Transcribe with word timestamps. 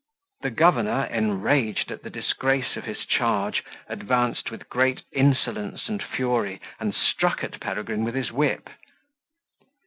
The 0.41 0.49
governor, 0.49 1.03
enraged 1.11 1.91
at 1.91 2.01
the 2.01 2.09
disgrace 2.09 2.75
of 2.75 2.85
his 2.85 3.05
charge, 3.05 3.63
advanced 3.87 4.49
with 4.49 4.67
great 4.67 5.03
insolence 5.11 5.87
and 5.87 6.01
fury, 6.01 6.59
and 6.79 6.95
struck 6.95 7.43
at 7.43 7.59
Peregrine 7.59 8.03
with 8.03 8.15
his 8.15 8.31
whip. 8.31 8.67